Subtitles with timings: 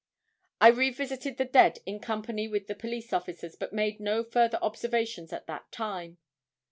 [0.59, 5.31] I visited the dead in company with the police officers, but made no further observations
[5.31, 6.17] at that time.